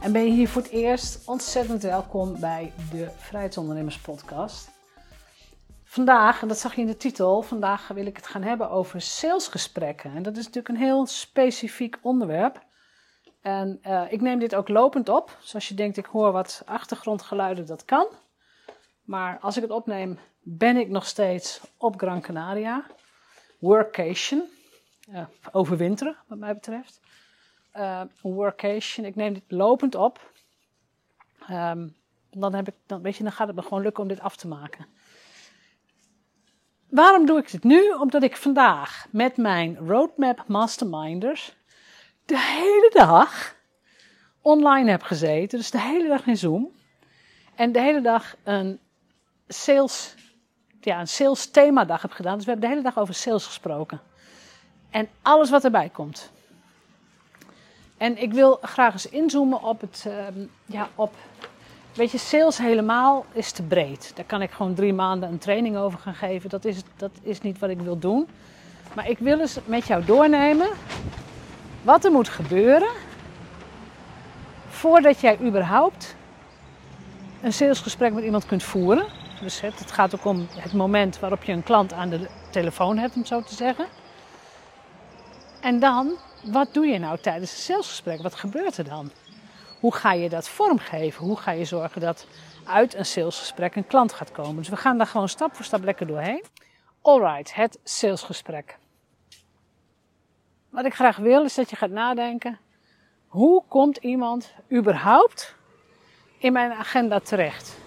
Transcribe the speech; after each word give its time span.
En 0.00 0.12
ben 0.12 0.24
je 0.24 0.30
hier 0.30 0.48
voor 0.48 0.62
het 0.62 0.70
eerst 0.70 1.28
ontzettend 1.28 1.82
welkom 1.82 2.40
bij 2.40 2.72
de 2.90 3.10
Vrijheidsondernemers 3.16 3.98
Podcast. 3.98 4.70
Vandaag, 5.84 6.42
en 6.42 6.48
dat 6.48 6.58
zag 6.58 6.74
je 6.74 6.80
in 6.80 6.86
de 6.86 6.96
titel, 6.96 7.42
vandaag 7.42 7.88
wil 7.88 8.06
ik 8.06 8.16
het 8.16 8.26
gaan 8.26 8.42
hebben 8.42 8.70
over 8.70 9.00
salesgesprekken. 9.00 10.14
En 10.14 10.22
dat 10.22 10.36
is 10.36 10.44
natuurlijk 10.44 10.68
een 10.68 10.84
heel 10.84 11.06
specifiek 11.06 11.98
onderwerp. 12.02 12.62
En 13.40 13.80
uh, 13.82 14.02
ik 14.12 14.20
neem 14.20 14.38
dit 14.38 14.54
ook 14.54 14.68
lopend 14.68 15.08
op. 15.08 15.36
Zoals 15.40 15.68
je 15.68 15.74
denkt, 15.74 15.96
ik 15.96 16.06
hoor 16.06 16.32
wat 16.32 16.62
achtergrondgeluiden, 16.64 17.66
dat 17.66 17.84
kan. 17.84 18.06
Maar 19.02 19.38
als 19.40 19.56
ik 19.56 19.62
het 19.62 19.70
opneem, 19.70 20.18
ben 20.42 20.76
ik 20.76 20.88
nog 20.88 21.06
steeds 21.06 21.60
op 21.76 21.98
Gran 21.98 22.20
Canaria. 22.20 22.86
Workation. 23.58 24.42
Uh, 25.10 25.24
overwinteren, 25.52 26.16
wat 26.26 26.38
mij 26.38 26.54
betreft 26.54 27.00
een 27.78 28.32
workation. 28.32 29.06
Ik 29.06 29.16
neem 29.16 29.32
dit 29.32 29.44
lopend 29.48 29.94
op. 29.94 30.32
Um, 31.50 31.96
dan, 32.30 32.54
heb 32.54 32.68
ik, 32.68 32.74
dan, 32.86 33.02
weet 33.02 33.16
je, 33.16 33.22
dan 33.22 33.32
gaat 33.32 33.46
het 33.46 33.56
me 33.56 33.62
gewoon 33.62 33.82
lukken 33.82 34.02
om 34.02 34.08
dit 34.08 34.20
af 34.20 34.36
te 34.36 34.48
maken. 34.48 34.86
Waarom 36.88 37.26
doe 37.26 37.38
ik 37.38 37.50
dit 37.50 37.64
nu? 37.64 37.90
Omdat 37.90 38.22
ik 38.22 38.36
vandaag 38.36 39.06
met 39.10 39.36
mijn 39.36 39.76
Roadmap 39.76 40.44
Masterminders 40.46 41.56
de 42.24 42.38
hele 42.38 42.90
dag 42.94 43.56
online 44.40 44.90
heb 44.90 45.02
gezeten. 45.02 45.58
Dus 45.58 45.70
de 45.70 45.80
hele 45.80 46.08
dag 46.08 46.26
in 46.26 46.36
Zoom. 46.36 46.70
En 47.54 47.72
de 47.72 47.80
hele 47.80 48.00
dag 48.00 48.36
een 48.44 48.80
sales, 49.48 50.14
ja, 50.80 51.00
een 51.00 51.08
sales 51.08 51.50
themadag 51.50 52.02
heb 52.02 52.10
gedaan. 52.10 52.36
Dus 52.36 52.44
we 52.44 52.50
hebben 52.50 52.68
de 52.68 52.74
hele 52.74 52.88
dag 52.88 52.98
over 52.98 53.14
sales 53.14 53.46
gesproken. 53.46 54.00
En 54.90 55.08
alles 55.22 55.50
wat 55.50 55.64
erbij 55.64 55.88
komt. 55.88 56.30
En 57.98 58.22
ik 58.22 58.32
wil 58.32 58.58
graag 58.62 58.92
eens 58.92 59.08
inzoomen 59.08 59.62
op 59.62 59.80
het, 59.80 60.04
uh, 60.06 60.12
ja, 60.66 60.88
op, 60.94 61.14
weet 61.94 62.10
je, 62.10 62.18
sales 62.18 62.58
helemaal 62.58 63.24
is 63.32 63.52
te 63.52 63.62
breed. 63.62 64.12
Daar 64.14 64.24
kan 64.24 64.42
ik 64.42 64.50
gewoon 64.50 64.74
drie 64.74 64.92
maanden 64.92 65.28
een 65.28 65.38
training 65.38 65.76
over 65.76 65.98
gaan 65.98 66.14
geven. 66.14 66.50
Dat 66.50 66.64
is, 66.64 66.82
dat 66.96 67.10
is 67.22 67.40
niet 67.40 67.58
wat 67.58 67.70
ik 67.70 67.80
wil 67.80 67.98
doen. 67.98 68.28
Maar 68.94 69.08
ik 69.08 69.18
wil 69.18 69.40
eens 69.40 69.58
met 69.64 69.86
jou 69.86 70.04
doornemen 70.04 70.68
wat 71.82 72.04
er 72.04 72.12
moet 72.12 72.28
gebeuren 72.28 72.88
voordat 74.68 75.20
jij 75.20 75.38
überhaupt 75.40 76.14
een 77.42 77.52
salesgesprek 77.52 78.12
met 78.12 78.24
iemand 78.24 78.46
kunt 78.46 78.62
voeren. 78.62 79.06
Dus 79.40 79.60
het, 79.60 79.78
het 79.78 79.90
gaat 79.90 80.14
ook 80.14 80.24
om 80.24 80.46
het 80.50 80.72
moment 80.72 81.18
waarop 81.18 81.42
je 81.42 81.52
een 81.52 81.62
klant 81.62 81.92
aan 81.92 82.08
de 82.08 82.28
telefoon 82.50 82.98
hebt, 82.98 83.16
om 83.16 83.24
zo 83.24 83.42
te 83.42 83.54
zeggen. 83.54 83.86
En 85.60 85.80
dan 85.80 86.16
wat 86.44 86.74
doe 86.74 86.86
je 86.86 86.98
nou 86.98 87.18
tijdens 87.18 87.50
een 87.50 87.58
salesgesprek? 87.58 88.22
Wat 88.22 88.34
gebeurt 88.34 88.76
er 88.76 88.84
dan? 88.84 89.10
Hoe 89.80 89.94
ga 89.94 90.12
je 90.12 90.28
dat 90.28 90.48
vormgeven? 90.48 91.24
Hoe 91.24 91.36
ga 91.36 91.50
je 91.50 91.64
zorgen 91.64 92.00
dat 92.00 92.26
uit 92.64 92.94
een 92.94 93.06
salesgesprek 93.06 93.76
een 93.76 93.86
klant 93.86 94.12
gaat 94.12 94.32
komen? 94.32 94.56
Dus 94.56 94.68
we 94.68 94.76
gaan 94.76 94.98
daar 94.98 95.06
gewoon 95.06 95.28
stap 95.28 95.54
voor 95.54 95.64
stap 95.64 95.84
lekker 95.84 96.06
doorheen. 96.06 96.44
Alright, 97.02 97.54
het 97.54 97.78
salesgesprek. 97.84 98.78
Wat 100.70 100.84
ik 100.84 100.94
graag 100.94 101.16
wil 101.16 101.44
is 101.44 101.54
dat 101.54 101.70
je 101.70 101.76
gaat 101.76 101.90
nadenken: 101.90 102.58
hoe 103.26 103.62
komt 103.68 103.96
iemand 103.96 104.54
überhaupt 104.72 105.54
in 106.38 106.52
mijn 106.52 106.72
agenda 106.72 107.20
terecht? 107.20 107.78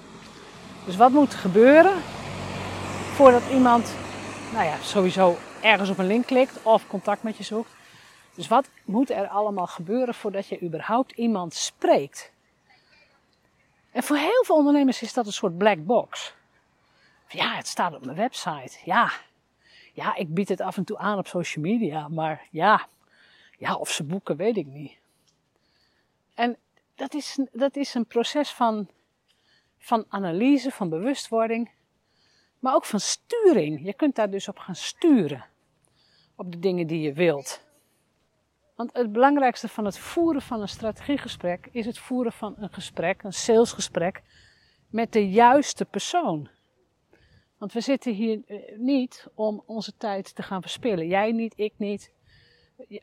Dus 0.85 0.95
wat 0.95 1.11
moet 1.11 1.33
er 1.33 1.39
gebeuren 1.39 2.01
voordat 3.13 3.43
iemand, 3.51 3.95
nou 4.53 4.65
ja, 4.65 4.75
sowieso 4.81 5.37
ergens 5.61 5.89
op 5.89 5.97
een 5.97 6.07
link 6.07 6.25
klikt 6.25 6.63
of 6.63 6.87
contact 6.87 7.23
met 7.23 7.37
je 7.37 7.43
zoekt? 7.43 7.71
Dus 8.35 8.47
wat 8.47 8.69
moet 8.83 9.09
er 9.09 9.27
allemaal 9.27 9.67
gebeuren 9.67 10.13
voordat 10.13 10.47
je 10.47 10.61
überhaupt 10.61 11.11
iemand 11.11 11.53
spreekt? 11.53 12.31
En 13.91 14.03
voor 14.03 14.17
heel 14.17 14.43
veel 14.45 14.55
ondernemers 14.55 15.01
is 15.01 15.13
dat 15.13 15.25
een 15.25 15.33
soort 15.33 15.57
black 15.57 15.85
box. 15.85 16.33
Ja, 17.27 17.55
het 17.55 17.67
staat 17.67 17.95
op 17.95 18.05
mijn 18.05 18.17
website. 18.17 18.77
Ja, 18.85 19.11
ja, 19.93 20.15
ik 20.15 20.33
bied 20.33 20.49
het 20.49 20.61
af 20.61 20.77
en 20.77 20.83
toe 20.83 20.97
aan 20.97 21.17
op 21.17 21.27
social 21.27 21.63
media, 21.63 22.07
maar 22.07 22.47
ja, 22.51 22.87
ja 23.57 23.75
of 23.75 23.89
ze 23.89 24.03
boeken, 24.03 24.35
weet 24.35 24.57
ik 24.57 24.65
niet. 24.65 24.97
En 26.33 26.57
dat 26.95 27.13
is, 27.13 27.39
dat 27.51 27.75
is 27.75 27.93
een 27.93 28.05
proces 28.05 28.51
van, 28.51 28.87
van 29.77 30.05
analyse, 30.09 30.71
van 30.71 30.89
bewustwording, 30.89 31.71
maar 32.59 32.75
ook 32.75 32.85
van 32.85 32.99
sturing. 32.99 33.85
Je 33.85 33.93
kunt 33.93 34.15
daar 34.15 34.29
dus 34.29 34.47
op 34.47 34.57
gaan 34.57 34.75
sturen, 34.75 35.45
op 36.41 36.51
de 36.51 36.59
dingen 36.59 36.87
die 36.87 37.01
je 37.01 37.13
wilt. 37.13 37.65
Want 38.75 38.93
het 38.93 39.11
belangrijkste 39.11 39.67
van 39.67 39.85
het 39.85 39.97
voeren 39.97 40.41
van 40.41 40.61
een 40.61 40.67
strategiegesprek 40.67 41.69
is 41.71 41.85
het 41.85 41.97
voeren 41.97 42.31
van 42.31 42.55
een 42.57 42.73
gesprek, 42.73 43.23
een 43.23 43.33
salesgesprek, 43.33 44.21
met 44.89 45.13
de 45.13 45.29
juiste 45.29 45.85
persoon. 45.85 46.49
Want 47.57 47.73
we 47.73 47.81
zitten 47.81 48.13
hier 48.13 48.41
eh, 48.45 48.77
niet 48.77 49.27
om 49.33 49.63
onze 49.65 49.97
tijd 49.97 50.35
te 50.35 50.43
gaan 50.43 50.61
verspillen. 50.61 51.07
Jij 51.07 51.31
niet, 51.31 51.53
ik 51.55 51.73
niet. 51.77 52.13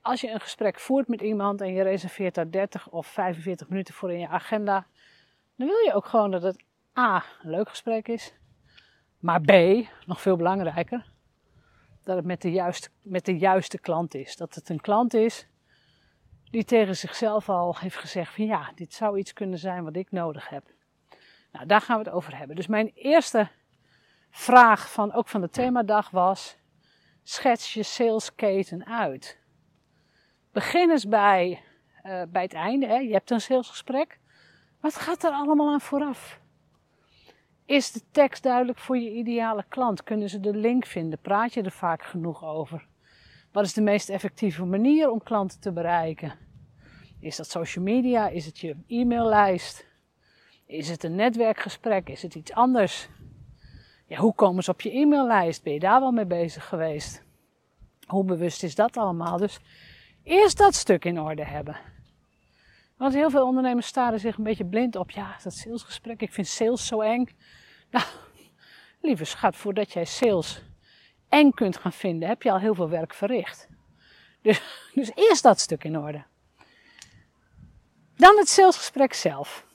Als 0.03 0.21
je 0.21 0.31
een 0.31 0.41
gesprek 0.41 0.81
voert 0.81 1.09
met 1.09 1.21
iemand 1.21 1.61
en 1.61 1.73
je 1.73 1.83
reserveert 1.83 2.35
daar 2.35 2.51
30 2.51 2.89
of 2.89 3.07
45 3.07 3.69
minuten 3.69 3.95
voor 3.95 4.13
in 4.13 4.19
je 4.19 4.29
agenda, 4.29 4.87
dan 5.57 5.67
wil 5.67 5.85
je 5.85 5.95
ook 5.95 6.07
gewoon 6.07 6.31
dat 6.31 6.43
het 6.43 6.65
A, 6.99 7.25
een 7.43 7.51
leuk 7.51 7.69
gesprek 7.69 8.09
is, 8.09 8.35
maar 9.19 9.41
B, 9.41 9.53
nog 10.07 10.21
veel 10.21 10.37
belangrijker, 10.37 11.07
dat 12.09 12.17
het 12.17 12.27
met 12.27 12.43
de 12.43 12.51
juiste, 12.51 12.89
met 13.03 13.25
de 13.25 13.39
juiste 13.39 13.79
klant 13.79 14.15
is. 14.15 14.37
Dat 14.37 14.55
het 14.55 14.69
een 14.69 14.81
klant 14.81 15.15
is 15.15 15.47
die 16.51 16.65
tegen 16.65 16.97
zichzelf 16.97 17.49
al 17.49 17.77
heeft 17.79 17.97
gezegd 17.97 18.35
van 18.35 18.45
ja, 18.45 18.73
dit 18.75 18.95
zou 18.95 19.19
iets 19.19 19.33
kunnen 19.33 19.59
zijn 19.59 19.85
wat 19.85 19.97
ik 19.97 20.11
nodig 20.11 20.49
heb. 20.49 20.65
Nou, 21.53 21.67
daar 21.67 21.81
gaan 21.81 21.99
we 21.99 22.05
het 22.05 22.15
over 22.15 22.37
hebben. 22.37 22.57
Dus 22.57 22.67
mijn 22.67 22.91
eerste 22.95 23.49
vraag 24.31 24.93
van, 24.93 25.13
ook 25.13 25.29
van 25.29 25.41
de 25.41 25.49
themadag 25.49 26.11
was, 26.11 26.59
schets 27.23 27.75
je 27.75 27.83
salesketen 27.83 28.87
uit. 28.87 29.39
Begin 30.53 30.91
eens 30.91 31.09
bij, 31.09 31.63
uh, 32.05 32.23
bij 32.29 32.43
het 32.43 32.55
einde, 32.55 32.87
hè. 32.87 32.97
je 32.97 33.13
hebt 33.13 33.31
een 33.31 33.41
salesgesprek. 33.41 34.19
Wat 34.81 34.95
gaat 34.95 35.25
er 35.25 35.33
allemaal 35.33 35.73
aan 35.73 35.81
vooraf? 35.81 36.41
Is 37.69 37.93
de 37.93 38.01
tekst 38.11 38.43
duidelijk 38.43 38.79
voor 38.79 38.99
je 38.99 39.11
ideale 39.11 39.65
klant? 39.69 40.03
Kunnen 40.03 40.31
ze 40.31 40.41
de 40.41 40.57
link 40.57 40.87
vinden? 40.87 41.19
Praat 41.19 41.55
je 41.55 41.63
er 41.63 41.71
vaak 41.71 42.03
genoeg 42.03 42.45
over? 42.45 42.87
Wat 43.53 43.65
is 43.65 43.73
de 43.73 43.81
meest 43.81 44.09
effectieve 44.09 44.65
manier 44.65 45.11
om 45.11 45.23
klanten 45.23 45.61
te 45.61 45.73
bereiken? 45.73 46.35
Is 47.21 47.37
dat 47.37 47.51
social 47.51 47.85
media? 47.85 48.29
Is 48.29 48.47
het 48.47 48.59
je 48.59 48.77
e-maillijst? 48.87 49.87
Is 50.67 50.89
het 50.89 51.05
een 51.05 51.15
netwerkgesprek? 51.15 52.09
Is 52.09 52.23
het 52.23 52.35
iets 52.35 52.53
anders? 52.53 53.09
Ja, 54.07 54.19
hoe 54.19 54.35
komen 54.35 54.63
ze 54.63 54.71
op 54.71 54.81
je 54.81 54.91
e-maillijst? 54.91 55.63
Ben 55.63 55.73
je 55.73 55.81
daar 55.81 56.01
wel 56.01 56.13
mee 56.13 56.27
bezig 56.27 56.69
geweest? 56.69 57.25
Hoe 58.07 58.25
bewust 58.25 58.63
is 58.63 58.75
dat 58.75 58.97
allemaal? 58.97 59.37
Dus 59.37 59.59
eerst 60.23 60.59
dat 60.59 60.75
stuk 60.75 61.05
in 61.05 61.21
orde 61.21 61.45
hebben. 61.45 61.77
Want 62.99 63.15
heel 63.15 63.31
veel 63.31 63.47
ondernemers 63.47 63.87
staren 63.87 64.21
zich 64.21 64.37
een 64.37 64.45
beetje 64.45 64.67
blind 64.67 64.97
op. 64.97 65.11
Ja, 65.11 65.37
dat 65.43 65.55
salesgesprek, 65.55 66.21
ik 66.21 66.33
vind 66.33 66.47
sales 66.47 66.87
zo 66.87 67.01
eng. 67.01 67.29
Nou, 67.91 68.05
lieve 69.01 69.25
schat, 69.25 69.57
voordat 69.57 69.93
jij 69.93 70.05
sales 70.05 70.63
eng 71.29 71.51
kunt 71.51 71.77
gaan 71.77 71.93
vinden, 71.93 72.29
heb 72.29 72.43
je 72.43 72.51
al 72.51 72.59
heel 72.59 72.75
veel 72.75 72.89
werk 72.89 73.15
verricht. 73.15 73.69
Dus, 74.43 74.63
dus 74.95 75.11
eerst 75.15 75.43
dat 75.43 75.61
stuk 75.61 75.85
in 75.85 75.99
orde. 75.99 76.25
Dan 78.17 78.39
het 78.39 78.49
salesgesprek 78.49 79.15
zelf. 79.15 79.67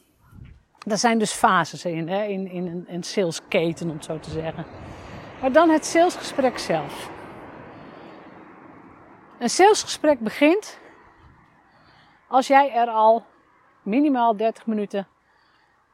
Daar 0.77 0.97
zijn 0.97 1.19
dus 1.19 1.31
fases 1.31 1.85
in, 1.85 2.07
hè, 2.07 2.23
in, 2.23 2.47
in 2.47 2.67
een, 2.67 2.85
een 2.87 3.03
salesketen 3.03 3.89
om 3.89 3.95
het 3.95 4.05
zo 4.05 4.19
te 4.19 4.29
zeggen. 4.29 4.65
Maar 5.41 5.51
dan 5.51 5.69
het 5.69 5.85
salesgesprek 5.85 6.57
zelf. 6.57 7.09
Een 9.39 9.49
salesgesprek 9.49 10.19
begint 10.19 10.79
als 12.33 12.47
jij 12.47 12.71
er 12.71 12.87
al 12.87 13.25
minimaal 13.83 14.37
30 14.37 14.65
minuten 14.65 15.07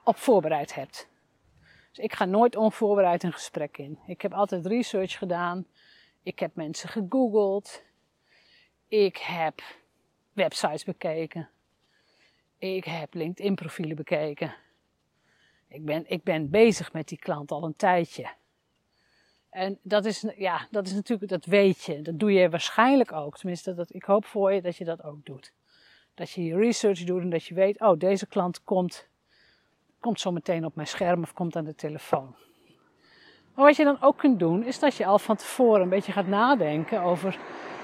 op 0.03 0.17
voorbereid 0.17 0.75
hebt. 0.75 1.09
Dus 1.89 2.03
ik 2.03 2.13
ga 2.13 2.25
nooit 2.25 2.55
onvoorbereid 2.55 3.23
een 3.23 3.33
gesprek 3.33 3.77
in. 3.77 3.99
Ik 4.05 4.21
heb 4.21 4.33
altijd 4.33 4.65
research 4.65 5.17
gedaan. 5.17 5.65
Ik 6.23 6.39
heb 6.39 6.55
mensen 6.55 6.89
gegoogeld. 6.89 7.83
Ik 8.87 9.17
heb 9.17 9.61
websites 10.33 10.83
bekeken. 10.83 11.49
Ik 12.57 12.83
heb 12.83 13.13
LinkedIn-profielen 13.13 13.95
bekeken. 13.95 14.55
Ik 15.67 15.85
ben, 15.85 16.09
ik 16.09 16.23
ben 16.23 16.49
bezig 16.49 16.93
met 16.93 17.07
die 17.07 17.19
klant 17.19 17.51
al 17.51 17.63
een 17.63 17.75
tijdje. 17.75 18.29
En 19.49 19.79
dat 19.81 20.05
is, 20.05 20.25
ja, 20.35 20.67
dat 20.71 20.87
is 20.87 20.93
natuurlijk, 20.93 21.31
dat 21.31 21.45
weet 21.45 21.83
je. 21.83 22.01
Dat 22.01 22.19
doe 22.19 22.31
je 22.31 22.49
waarschijnlijk 22.49 23.11
ook. 23.11 23.37
Tenminste, 23.37 23.73
dat, 23.73 23.93
ik 23.93 24.03
hoop 24.03 24.25
voor 24.25 24.53
je 24.53 24.61
dat 24.61 24.77
je 24.77 24.85
dat 24.85 25.03
ook 25.03 25.25
doet. 25.25 25.53
Dat 26.19 26.31
je 26.31 26.55
research 26.55 27.03
doet 27.03 27.21
en 27.21 27.29
dat 27.29 27.45
je 27.45 27.53
weet, 27.53 27.81
oh, 27.81 27.99
deze 27.99 28.27
klant 28.27 28.63
komt, 28.63 29.07
komt 29.99 30.19
zo 30.19 30.31
meteen 30.31 30.65
op 30.65 30.75
mijn 30.75 30.87
scherm 30.87 31.21
of 31.21 31.33
komt 31.33 31.55
aan 31.55 31.63
de 31.63 31.75
telefoon. 31.75 32.35
Maar 33.55 33.65
wat 33.65 33.75
je 33.75 33.83
dan 33.83 34.01
ook 34.01 34.17
kunt 34.17 34.39
doen, 34.39 34.63
is 34.63 34.79
dat 34.79 34.95
je 34.95 35.05
al 35.05 35.19
van 35.19 35.35
tevoren 35.35 35.81
een 35.81 35.89
beetje 35.89 36.11
gaat 36.11 36.27
nadenken 36.27 37.01
over 37.01 37.39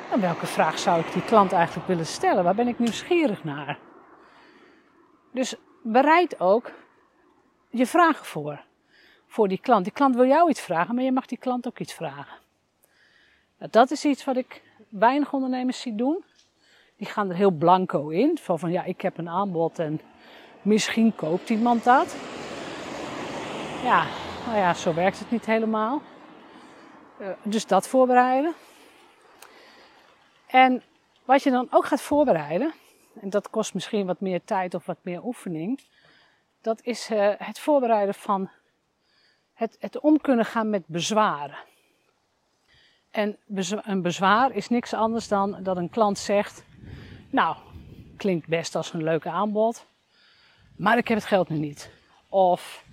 nou, 0.10 0.22
welke 0.22 0.46
vraag 0.46 0.80
zou 0.80 1.00
ik 1.00 1.14
die 1.14 1.26
klant 1.26 1.52
eigenlijk 1.52 1.88
willen 1.88 2.06
stellen? 2.06 2.44
Waar 2.44 2.56
ben 2.56 2.68
ik 2.68 2.80
nieuwsgierig 2.80 3.44
naar? 3.44 3.80
Dus 5.32 5.56
bereid 5.84 6.40
ook 6.40 6.72
je 7.70 7.86
vragen 7.88 8.26
voor. 8.26 8.64
Voor 9.28 9.48
die 9.48 9.60
klant. 9.60 9.84
Die 9.84 9.94
klant 9.94 10.16
wil 10.16 10.26
jou 10.26 10.50
iets 10.50 10.62
vragen, 10.62 10.96
maar 10.96 11.04
je 11.04 11.12
mag 11.12 11.26
die 11.26 11.38
klant 11.38 11.68
ook 11.68 11.80
iets 11.80 11.94
vragen. 11.94 12.38
Nou, 13.58 13.72
dat 13.72 13.92
is 13.92 14.06
iets 14.06 14.24
wat 14.26 14.38
ik 14.38 14.62
weinig 14.90 15.34
ondernemers 15.34 15.82
zie 15.82 15.96
doen. 15.96 16.24
Die 16.98 17.08
gaan 17.08 17.30
er 17.30 17.36
heel 17.36 17.52
blanco 17.52 18.10
in. 18.10 18.38
Van, 18.38 18.60
van 18.60 18.72
ja, 18.72 18.84
ik 18.84 19.02
heb 19.02 19.18
een 19.18 19.30
aanbod 19.30 19.80
en 19.80 20.02
misschien 20.62 21.16
koopt 21.16 21.50
iemand 21.50 21.84
dat. 21.84 22.16
Ja, 23.84 24.06
nou 24.46 24.58
ja, 24.58 24.74
zo 24.74 24.94
werkt 24.94 25.20
het 25.20 25.32
niet 25.32 25.46
helemaal. 25.46 26.02
Uh, 27.20 27.28
dus 27.44 27.66
dat 27.66 27.88
voorbereiden. 27.88 28.54
En 30.48 30.84
wat 31.26 31.44
je 31.44 31.52
dan 31.52 31.68
ook 31.70 31.86
gaat 31.86 32.02
voorbereiden, 32.02 32.74
en 33.20 33.30
dat 33.30 33.50
kost 33.50 33.74
misschien 33.74 34.06
wat 34.06 34.20
meer 34.20 34.44
tijd 34.44 34.74
of 34.74 34.86
wat 34.86 34.98
meer 35.02 35.24
oefening, 35.24 35.80
dat 36.62 36.82
is 36.82 37.12
uh, 37.12 37.34
het 37.38 37.60
voorbereiden 37.60 38.14
van 38.14 38.50
het, 39.54 39.78
het 39.80 40.00
om 40.00 40.22
kunnen 40.22 40.46
gaan 40.46 40.70
met 40.70 40.88
bezwaren. 40.88 41.58
En 43.12 43.38
een 43.82 44.02
bezwaar 44.02 44.52
is 44.52 44.70
niks 44.70 44.94
anders 44.94 45.28
dan 45.28 45.64
dat 45.64 45.78
een 45.78 45.90
klant 45.90 46.18
zegt: 46.18 46.64
Nou, 47.36 47.56
klinkt 48.18 48.48
best 48.48 48.76
als 48.76 48.94
een 48.94 49.04
leuke 49.04 49.30
aanbod, 49.30 49.86
maar 50.76 50.98
ik 50.98 51.08
heb 51.08 51.18
het 51.18 51.28
geld 51.28 51.50
nu 51.50 51.58
niet. 51.58 51.92
Of 52.30 52.86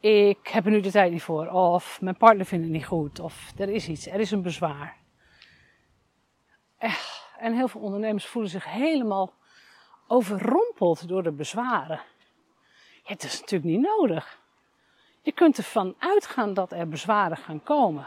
ik 0.00 0.48
heb 0.48 0.64
er 0.64 0.70
nu 0.70 0.80
de 0.80 0.90
tijd 0.90 1.12
niet 1.12 1.22
voor. 1.22 1.48
Of 1.48 2.00
mijn 2.00 2.16
partner 2.16 2.46
vindt 2.46 2.64
het 2.64 2.74
niet 2.74 2.86
goed. 2.86 3.20
Of 3.20 3.52
er 3.56 3.68
is 3.68 3.88
iets, 3.88 4.06
er 4.06 4.20
is 4.20 4.30
een 4.30 4.42
bezwaar. 4.42 4.96
En 7.38 7.54
heel 7.54 7.68
veel 7.68 7.80
ondernemers 7.80 8.26
voelen 8.26 8.50
zich 8.50 8.64
helemaal 8.64 9.32
overrompeld 10.06 11.08
door 11.08 11.22
de 11.22 11.32
bezwaren. 11.32 12.00
Ja, 13.02 13.12
het 13.12 13.24
is 13.24 13.40
natuurlijk 13.40 13.70
niet 13.70 13.86
nodig. 13.98 14.38
Je 15.22 15.32
kunt 15.32 15.56
ervan 15.56 15.94
uitgaan 15.98 16.54
dat 16.54 16.72
er 16.72 16.88
bezwaren 16.88 17.36
gaan 17.36 17.62
komen. 17.62 18.06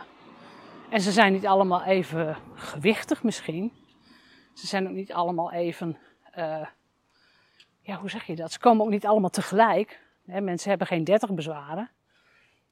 En 0.90 1.02
ze 1.02 1.12
zijn 1.12 1.34
niet 1.34 1.48
allemaal 1.48 1.84
even 1.84 2.38
gewichtig 2.56 3.24
misschien. 3.24 3.86
Ze 4.58 4.68
zijn 4.68 4.88
ook 4.88 4.94
niet 4.94 5.14
allemaal 5.14 5.52
even, 5.52 5.98
uh, 6.38 6.68
ja 7.82 7.96
hoe 7.96 8.10
zeg 8.10 8.24
je 8.26 8.36
dat? 8.36 8.52
Ze 8.52 8.60
komen 8.60 8.86
ook 8.86 8.92
niet 8.92 9.06
allemaal 9.06 9.30
tegelijk. 9.30 10.02
mensen 10.24 10.70
hebben 10.70 10.88
geen 10.88 11.04
30 11.04 11.34
bezwaren. 11.34 11.90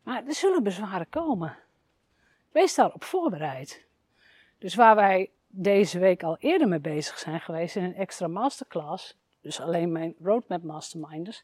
Maar 0.04 0.26
er 0.26 0.34
zullen 0.34 0.64
bezwaren 0.64 1.10
komen. 1.10 1.58
Wees 2.52 2.76
daarop 2.76 3.04
voorbereid. 3.04 3.86
Dus 4.58 4.76
waar 4.76 4.96
wij 4.96 5.32
deze 5.48 6.00
week 6.00 6.24
al 6.24 6.38
eerder 6.40 6.68
mee 6.68 6.80
bezig 6.80 7.18
zijn 7.18 7.42
geweest 7.42 7.76
in 7.76 7.84
een 7.84 7.96
extra 7.96 8.28
masterclass, 8.28 9.18
dus 9.42 9.62
alleen 9.62 9.92
mijn 9.92 10.16
roadmap 10.22 10.64
masterminders, 10.64 11.44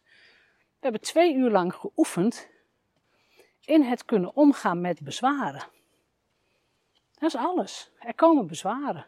we 0.53 0.87
hebben 0.87 1.01
twee 1.01 1.35
uur 1.35 1.49
lang 1.49 1.73
geoefend 1.73 2.49
in 3.59 3.83
het 3.83 4.05
kunnen 4.05 4.35
omgaan 4.35 4.81
met 4.81 5.01
bezwaren. 5.01 5.63
Dat 7.13 7.33
is 7.33 7.35
alles. 7.35 7.91
Er 7.99 8.15
komen 8.15 8.47
bezwaren. 8.47 9.05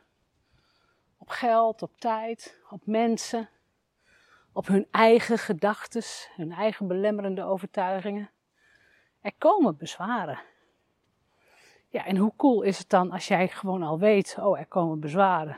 Op 1.23 1.29
geld, 1.29 1.81
op 1.81 1.97
tijd, 1.97 2.57
op 2.69 2.85
mensen, 2.85 3.49
op 4.51 4.67
hun 4.67 4.87
eigen 4.91 5.37
gedachten, 5.37 6.03
hun 6.35 6.51
eigen 6.51 6.87
belemmerende 6.87 7.43
overtuigingen. 7.43 8.29
Er 9.21 9.31
komen 9.37 9.77
bezwaren. 9.77 10.39
Ja, 11.89 12.05
en 12.05 12.17
hoe 12.17 12.33
cool 12.37 12.61
is 12.61 12.77
het 12.77 12.89
dan 12.89 13.11
als 13.11 13.27
jij 13.27 13.47
gewoon 13.47 13.83
al 13.83 13.99
weet, 13.99 14.37
oh, 14.39 14.59
er 14.59 14.65
komen 14.65 14.99
bezwaren. 14.99 15.57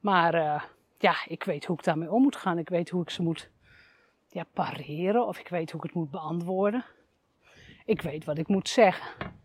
Maar 0.00 0.34
uh, 0.34 0.62
ja, 0.98 1.14
ik 1.26 1.44
weet 1.44 1.64
hoe 1.64 1.76
ik 1.76 1.84
daarmee 1.84 2.12
om 2.12 2.22
moet 2.22 2.36
gaan. 2.36 2.58
Ik 2.58 2.68
weet 2.68 2.90
hoe 2.90 3.02
ik 3.02 3.10
ze 3.10 3.22
moet 3.22 3.50
ja, 4.28 4.44
pareren 4.52 5.26
of 5.26 5.38
ik 5.38 5.48
weet 5.48 5.70
hoe 5.70 5.80
ik 5.80 5.86
het 5.86 5.96
moet 5.96 6.10
beantwoorden. 6.10 6.84
Ik 7.84 8.02
weet 8.02 8.24
wat 8.24 8.38
ik 8.38 8.48
moet 8.48 8.68
zeggen. 8.68 9.36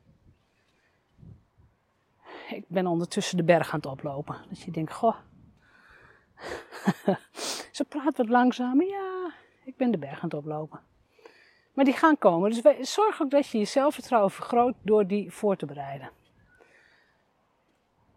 Ik 2.58 2.64
ben 2.68 2.88
ondertussen 2.88 3.38
de 3.38 3.44
berg 3.44 3.72
aan 3.72 3.80
het 3.80 3.86
oplopen. 3.90 4.36
Dat 4.50 4.62
je 4.62 4.72
denkt, 4.72 4.94
goh, 4.94 5.16
ze 7.72 7.86
praat 7.90 8.18
wat 8.18 8.30
langzamer. 8.30 8.88
Ja, 8.88 9.34
ik 9.64 9.78
ben 9.78 9.92
de 9.92 9.98
berg 9.98 10.16
aan 10.16 10.30
het 10.30 10.34
oplopen. 10.34 10.80
Maar 11.74 11.86
die 11.86 11.94
gaan 11.94 12.18
komen. 12.18 12.52
Dus 12.52 12.94
zorg 12.94 13.22
ook 13.22 13.32
dat 13.32 13.48
je 13.48 13.58
je 13.58 13.66
zelfvertrouwen 13.66 14.32
vergroot 14.32 14.76
door 14.82 15.08
die 15.08 15.32
voor 15.32 15.56
te 15.56 15.66
bereiden. 15.66 16.10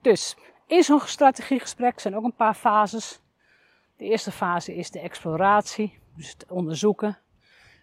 Dus 0.00 0.36
in 0.66 0.82
zo'n 0.82 1.00
strategiegesprek 1.00 2.00
zijn 2.00 2.16
ook 2.16 2.24
een 2.24 2.34
paar 2.34 2.54
fases. 2.54 3.20
De 3.96 4.04
eerste 4.04 4.32
fase 4.32 4.74
is 4.74 4.90
de 4.90 5.00
exploratie, 5.00 5.98
dus 6.14 6.30
het 6.30 6.46
onderzoeken. 6.48 7.18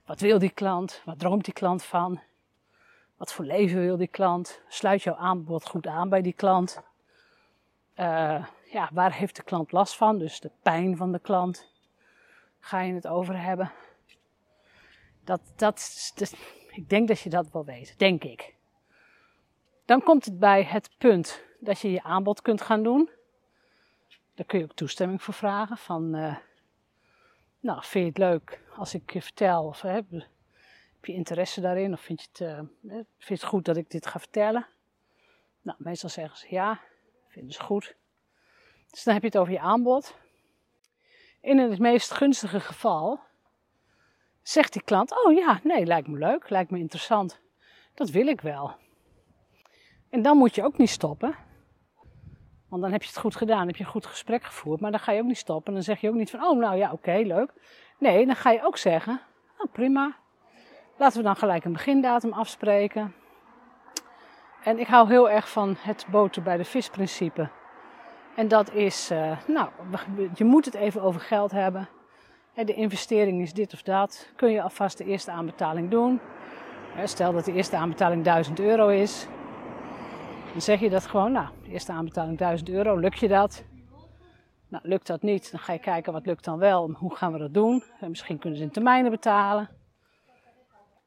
Wat 0.05 0.19
wil 0.19 0.39
die 0.39 0.49
klant? 0.49 1.01
Wat 1.05 1.19
droomt 1.19 1.45
die 1.45 1.53
klant 1.53 1.83
van? 1.83 2.21
Wat 3.23 3.33
voor 3.33 3.45
leven 3.45 3.79
wil 3.79 3.97
die 3.97 4.07
klant? 4.07 4.61
Sluit 4.67 5.03
jouw 5.03 5.15
aanbod 5.15 5.67
goed 5.67 5.87
aan 5.87 6.09
bij 6.09 6.21
die 6.21 6.33
klant? 6.33 6.81
Uh, 7.95 8.45
ja, 8.71 8.89
waar 8.93 9.13
heeft 9.13 9.35
de 9.35 9.43
klant 9.43 9.71
last 9.71 9.95
van? 9.95 10.17
Dus 10.17 10.39
de 10.39 10.51
pijn 10.61 10.97
van 10.97 11.11
de 11.11 11.19
klant. 11.19 11.71
Ga 12.59 12.81
je 12.81 12.93
het 12.93 13.07
over 13.07 13.41
hebben? 13.41 13.71
Dat, 15.23 15.41
dat, 15.55 16.11
ik 16.69 16.89
denk 16.89 17.07
dat 17.07 17.19
je 17.19 17.29
dat 17.29 17.51
wel 17.51 17.65
weet, 17.65 17.99
denk 17.99 18.23
ik. 18.23 18.55
Dan 19.85 20.01
komt 20.03 20.25
het 20.25 20.39
bij 20.39 20.63
het 20.63 20.89
punt 20.97 21.43
dat 21.59 21.79
je 21.79 21.91
je 21.91 22.03
aanbod 22.03 22.41
kunt 22.41 22.61
gaan 22.61 22.83
doen. 22.83 23.09
Daar 24.35 24.45
kun 24.45 24.59
je 24.59 24.65
ook 24.65 24.73
toestemming 24.73 25.21
voor 25.21 25.33
vragen. 25.33 25.77
Van, 25.77 26.15
uh, 26.15 26.35
nou, 27.59 27.83
vind 27.83 28.03
je 28.03 28.09
het 28.09 28.31
leuk 28.31 28.61
als 28.75 28.93
ik 28.93 29.13
je 29.13 29.21
vertel? 29.21 29.65
Of 29.65 29.81
heb 31.03 31.11
je 31.11 31.19
interesse 31.19 31.61
daarin? 31.61 31.93
Of 31.93 32.01
vind 32.01 32.21
je, 32.21 32.27
het, 32.31 32.39
uh, 32.39 32.57
vind 32.91 33.07
je 33.17 33.33
het 33.33 33.43
goed 33.43 33.65
dat 33.65 33.77
ik 33.77 33.89
dit 33.89 34.05
ga 34.05 34.19
vertellen? 34.19 34.67
Nou, 35.61 35.77
meestal 35.81 36.09
zeggen 36.09 36.37
ze 36.37 36.47
ja, 36.49 36.79
vinden 37.27 37.53
ze 37.53 37.61
goed. 37.61 37.95
Dus 38.89 39.03
dan 39.03 39.13
heb 39.13 39.23
je 39.23 39.29
het 39.29 39.37
over 39.37 39.53
je 39.53 39.59
aanbod. 39.59 40.15
In 41.41 41.57
het 41.57 41.79
meest 41.79 42.11
gunstige 42.11 42.59
geval 42.59 43.19
zegt 44.41 44.73
die 44.73 44.83
klant: 44.83 45.25
Oh 45.25 45.33
ja, 45.33 45.59
nee, 45.63 45.85
lijkt 45.85 46.07
me 46.07 46.17
leuk, 46.17 46.49
lijkt 46.49 46.71
me 46.71 46.79
interessant. 46.79 47.39
Dat 47.93 48.09
wil 48.09 48.27
ik 48.27 48.41
wel. 48.41 48.75
En 50.09 50.21
dan 50.21 50.37
moet 50.37 50.55
je 50.55 50.63
ook 50.63 50.77
niet 50.77 50.89
stoppen. 50.89 51.35
Want 52.69 52.81
dan 52.81 52.91
heb 52.91 53.01
je 53.01 53.07
het 53.07 53.17
goed 53.17 53.35
gedaan, 53.35 53.67
heb 53.67 53.75
je 53.75 53.83
een 53.83 53.89
goed 53.89 54.05
gesprek 54.05 54.43
gevoerd. 54.43 54.79
Maar 54.79 54.91
dan 54.91 54.99
ga 54.99 55.11
je 55.11 55.21
ook 55.21 55.27
niet 55.27 55.37
stoppen. 55.37 55.73
Dan 55.73 55.83
zeg 55.83 56.01
je 56.01 56.09
ook 56.09 56.15
niet 56.15 56.29
van: 56.29 56.43
Oh, 56.43 56.59
nou 56.59 56.77
ja, 56.77 56.91
oké, 56.91 57.21
leuk. 57.25 57.53
Nee, 57.99 58.25
dan 58.25 58.35
ga 58.35 58.51
je 58.51 58.63
ook 58.63 58.77
zeggen: 58.77 59.21
oh, 59.57 59.71
prima. 59.71 60.21
Laten 60.97 61.17
we 61.17 61.23
dan 61.23 61.35
gelijk 61.35 61.65
een 61.65 61.73
begindatum 61.73 62.33
afspreken. 62.33 63.13
En 64.63 64.79
ik 64.79 64.87
hou 64.87 65.07
heel 65.07 65.29
erg 65.29 65.49
van 65.49 65.75
het 65.79 66.05
boter 66.09 66.41
bij 66.41 66.57
de 66.57 66.65
vis 66.65 66.89
principe. 66.89 67.49
En 68.35 68.47
dat 68.47 68.73
is, 68.73 69.11
uh, 69.11 69.37
nou, 69.47 69.69
je 70.35 70.43
moet 70.43 70.65
het 70.65 70.73
even 70.73 71.01
over 71.01 71.21
geld 71.21 71.51
hebben 71.51 71.89
de 72.55 72.73
investering 72.73 73.41
is 73.41 73.53
dit 73.53 73.73
of 73.73 73.81
dat, 73.81 74.31
kun 74.35 74.51
je 74.51 74.61
alvast 74.61 74.97
de 74.97 75.05
eerste 75.05 75.31
aanbetaling 75.31 75.89
doen. 75.89 76.19
Stel 77.03 77.33
dat 77.33 77.45
de 77.45 77.53
eerste 77.53 77.75
aanbetaling 77.75 78.23
1000 78.23 78.59
euro 78.59 78.87
is, 78.87 79.27
dan 80.51 80.61
zeg 80.61 80.79
je 80.79 80.89
dat 80.89 81.05
gewoon, 81.05 81.31
nou, 81.31 81.47
eerste 81.67 81.91
aanbetaling 81.91 82.37
1000 82.37 82.69
euro, 82.69 82.95
lukt 82.95 83.19
je 83.19 83.27
dat? 83.27 83.63
Nou, 84.67 84.87
lukt 84.87 85.07
dat 85.07 85.21
niet, 85.21 85.51
dan 85.51 85.59
ga 85.59 85.73
je 85.73 85.79
kijken 85.79 86.13
wat 86.13 86.25
lukt 86.25 86.43
dan 86.43 86.59
wel. 86.59 86.91
Hoe 86.91 87.15
gaan 87.15 87.31
we 87.31 87.37
dat 87.37 87.53
doen? 87.53 87.83
En 87.99 88.09
misschien 88.09 88.39
kunnen 88.39 88.59
ze 88.59 88.65
in 88.65 88.71
termijnen 88.71 89.11
betalen. 89.11 89.69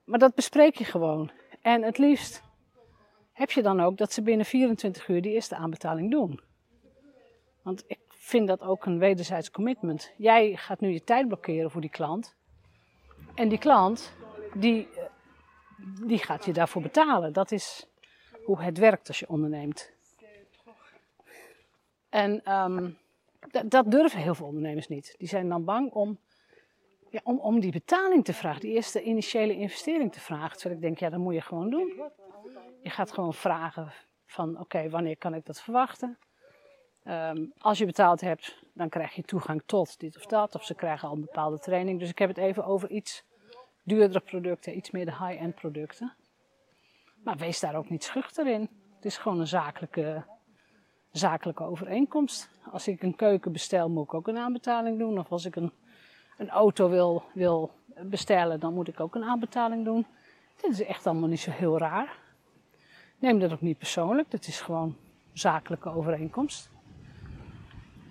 Maar 0.06 0.18
dat 0.18 0.34
bespreek 0.34 0.76
je 0.76 0.84
gewoon. 0.84 1.30
En 1.62 1.82
het 1.82 1.98
liefst 1.98 2.42
heb 3.32 3.50
je 3.50 3.62
dan 3.62 3.80
ook 3.80 3.96
dat 3.96 4.12
ze 4.12 4.22
binnen 4.22 4.46
24 4.46 5.08
uur 5.08 5.22
die 5.22 5.32
eerste 5.32 5.56
aanbetaling 5.56 6.10
doen. 6.10 6.40
Want 7.62 7.84
ik 7.86 7.98
vind 8.08 8.48
dat 8.48 8.60
ook 8.60 8.86
een 8.86 8.98
wederzijds 8.98 9.50
commitment. 9.50 10.12
Jij 10.16 10.56
gaat 10.56 10.80
nu 10.80 10.88
je 10.88 11.04
tijd 11.04 11.26
blokkeren 11.26 11.70
voor 11.70 11.80
die 11.80 11.90
klant. 11.90 12.34
En 13.34 13.48
die 13.48 13.58
klant, 13.58 14.12
die, 14.54 14.88
die 16.04 16.18
gaat 16.18 16.44
je 16.44 16.52
daarvoor 16.52 16.82
betalen. 16.82 17.32
Dat 17.32 17.50
is 17.50 17.86
hoe 18.44 18.62
het 18.62 18.78
werkt 18.78 19.08
als 19.08 19.18
je 19.18 19.28
onderneemt. 19.28 19.92
En 22.08 22.52
um, 22.52 22.98
dat 23.64 23.90
durven 23.90 24.20
heel 24.20 24.34
veel 24.34 24.46
ondernemers 24.46 24.88
niet. 24.88 25.14
Die 25.18 25.28
zijn 25.28 25.48
dan 25.48 25.64
bang 25.64 25.92
om, 25.92 26.18
om, 27.24 27.38
om 27.38 27.60
die 27.60 27.72
betaling 27.72 28.24
te 28.24 28.32
vragen, 28.32 28.60
die 28.60 28.72
eerste 28.74 29.02
initiële 29.02 29.56
investering 29.56 30.12
te 30.12 30.20
vragen. 30.20 30.58
Terwijl 30.58 30.74
ik 30.74 30.80
denk, 30.80 30.98
ja, 30.98 31.10
dat 31.10 31.18
moet 31.18 31.34
je 31.34 31.40
gewoon 31.40 31.70
doen. 31.70 32.02
Je 32.82 32.90
gaat 32.90 33.12
gewoon 33.12 33.34
vragen 33.34 33.92
van, 34.26 34.60
oké, 34.60 34.88
wanneer 34.88 35.16
kan 35.16 35.34
ik 35.34 35.46
dat 35.46 35.60
verwachten? 35.60 36.18
Um, 37.04 37.52
als 37.58 37.78
je 37.78 37.86
betaald 37.86 38.20
hebt, 38.20 38.58
dan 38.74 38.88
krijg 38.88 39.14
je 39.14 39.22
toegang 39.22 39.62
tot 39.66 40.00
dit 40.00 40.16
of 40.16 40.26
dat. 40.26 40.54
Of 40.54 40.64
ze 40.64 40.74
krijgen 40.74 41.08
al 41.08 41.14
een 41.14 41.20
bepaalde 41.20 41.58
training. 41.58 41.98
Dus 41.98 42.10
ik 42.10 42.18
heb 42.18 42.28
het 42.28 42.38
even 42.38 42.64
over 42.64 42.90
iets 42.90 43.24
duurdere 43.82 44.20
producten, 44.20 44.76
iets 44.76 44.90
meer 44.90 45.04
de 45.04 45.24
high-end 45.26 45.54
producten. 45.54 46.14
Maar 47.24 47.36
wees 47.36 47.60
daar 47.60 47.76
ook 47.76 47.90
niet 47.90 48.04
schuchter 48.04 48.46
in. 48.46 48.60
Het 48.94 49.04
is 49.04 49.16
gewoon 49.16 49.40
een 49.40 49.46
zakelijke 49.46 50.24
zakelijke 51.10 51.64
overeenkomst. 51.64 52.50
Als 52.70 52.88
ik 52.88 53.02
een 53.02 53.16
keuken 53.16 53.52
bestel, 53.52 53.88
moet 53.88 54.04
ik 54.04 54.14
ook 54.14 54.28
een 54.28 54.38
aanbetaling 54.38 54.98
doen. 54.98 55.18
Of 55.18 55.32
als 55.32 55.44
ik 55.44 55.56
een, 55.56 55.72
een 56.36 56.50
auto 56.50 56.88
wil, 56.88 57.22
wil 57.34 57.70
bestellen, 58.02 58.60
dan 58.60 58.74
moet 58.74 58.88
ik 58.88 59.00
ook 59.00 59.14
een 59.14 59.24
aanbetaling 59.24 59.84
doen. 59.84 60.06
Dit 60.60 60.70
is 60.70 60.84
echt 60.84 61.06
allemaal 61.06 61.28
niet 61.28 61.40
zo 61.40 61.50
heel 61.50 61.78
raar. 61.78 62.18
Neem 63.18 63.38
dat 63.38 63.52
ook 63.52 63.60
niet 63.60 63.78
persoonlijk, 63.78 64.30
dat 64.30 64.46
is 64.46 64.60
gewoon 64.60 64.96
zakelijke 65.32 65.90
overeenkomst. 65.90 66.70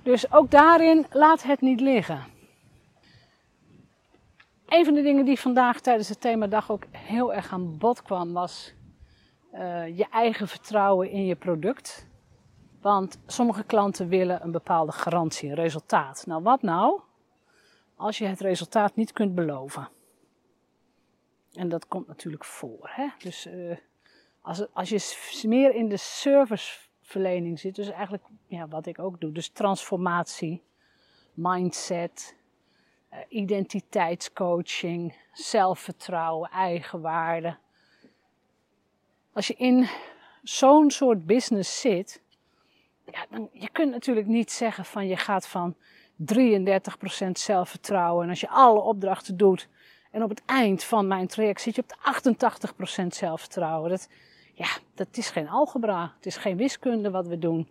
Dus 0.03 0.31
ook 0.31 0.51
daarin 0.51 1.05
laat 1.11 1.43
het 1.43 1.61
niet 1.61 1.79
liggen. 1.79 2.23
Een 4.65 4.85
van 4.85 4.93
de 4.93 5.01
dingen 5.01 5.25
die 5.25 5.39
vandaag 5.39 5.79
tijdens 5.79 6.09
het 6.09 6.21
themadag 6.21 6.71
ook 6.71 6.83
heel 6.91 7.33
erg 7.33 7.53
aan 7.53 7.77
bod 7.77 8.01
kwam, 8.01 8.33
was 8.33 8.73
uh, 9.53 9.97
je 9.97 10.05
eigen 10.09 10.47
vertrouwen 10.47 11.09
in 11.09 11.25
je 11.25 11.35
product. 11.35 12.07
Want 12.81 13.17
sommige 13.25 13.63
klanten 13.63 14.07
willen 14.07 14.43
een 14.43 14.51
bepaalde 14.51 14.91
garantie, 14.91 15.49
een 15.49 15.55
resultaat. 15.55 16.23
Nou, 16.25 16.43
wat 16.43 16.61
nou 16.61 16.99
als 17.95 18.17
je 18.17 18.25
het 18.25 18.39
resultaat 18.39 18.95
niet 18.95 19.11
kunt 19.11 19.35
beloven? 19.35 19.89
En 21.53 21.69
dat 21.69 21.87
komt 21.87 22.07
natuurlijk 22.07 22.45
voor. 22.45 22.89
Hè? 22.91 23.07
Dus 23.17 23.45
uh, 23.45 23.77
als, 24.41 24.73
als 24.73 24.89
je 24.89 25.47
meer 25.47 25.75
in 25.75 25.89
de 25.89 25.97
serviceverlening 25.97 27.59
zit, 27.59 27.75
dus 27.75 27.89
eigenlijk 27.89 28.23
ja, 28.47 28.67
wat 28.67 28.85
ik 28.85 28.99
ook 28.99 29.19
doe, 29.19 29.31
dus 29.31 29.49
transformatie, 29.49 30.63
mindset, 31.33 32.35
uh, 33.13 33.19
identiteitscoaching, 33.29 35.17
zelfvertrouwen, 35.33 36.49
eigenwaarde. 36.49 37.57
Als 39.33 39.47
je 39.47 39.53
in 39.53 39.89
zo'n 40.43 40.91
soort 40.91 41.25
business 41.25 41.81
zit, 41.81 42.21
ja, 43.11 43.25
dan, 43.29 43.49
je 43.51 43.69
kunt 43.69 43.91
natuurlijk 43.91 44.27
niet 44.27 44.51
zeggen 44.51 44.85
van 44.85 45.07
je 45.07 45.17
gaat 45.17 45.47
van 45.47 45.75
33% 46.17 47.31
zelfvertrouwen. 47.31 48.23
En 48.23 48.29
als 48.29 48.39
je 48.39 48.49
alle 48.49 48.79
opdrachten 48.79 49.37
doet 49.37 49.67
en 50.11 50.23
op 50.23 50.29
het 50.29 50.41
eind 50.45 50.83
van 50.83 51.07
mijn 51.07 51.27
traject 51.27 51.61
zit 51.61 51.75
je 51.75 51.81
op 51.81 51.89
de 51.89 53.03
88% 53.03 53.07
zelfvertrouwen. 53.07 53.89
Dat, 53.89 54.09
ja, 54.53 54.67
dat 54.93 55.07
is 55.11 55.29
geen 55.29 55.49
algebra. 55.49 56.13
Het 56.15 56.25
is 56.25 56.37
geen 56.37 56.57
wiskunde 56.57 57.11
wat 57.11 57.27
we 57.27 57.39
doen. 57.39 57.67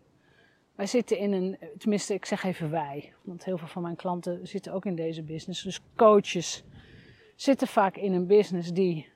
Wij 0.74 0.86
zitten 0.86 1.18
in 1.18 1.32
een, 1.32 1.58
tenminste 1.78 2.14
ik 2.14 2.24
zeg 2.24 2.44
even 2.44 2.70
wij, 2.70 3.12
want 3.22 3.44
heel 3.44 3.58
veel 3.58 3.68
van 3.68 3.82
mijn 3.82 3.96
klanten 3.96 4.46
zitten 4.46 4.72
ook 4.72 4.84
in 4.84 4.94
deze 4.94 5.22
business. 5.22 5.62
Dus 5.62 5.80
coaches 5.96 6.64
zitten 7.36 7.66
vaak 7.66 7.96
in 7.96 8.12
een 8.12 8.26
business 8.26 8.72
die 8.72 9.08